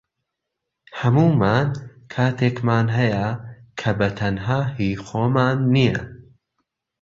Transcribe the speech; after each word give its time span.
هەموومان 0.99 1.67
کاتێکمان 2.13 2.87
هەیە 2.97 3.27
کە 3.79 3.89
بەتەنها 3.99 4.61
هی 4.75 4.91
خۆمان 5.05 5.57
نییە 5.73 6.01